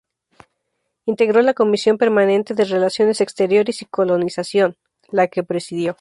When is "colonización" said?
3.85-4.75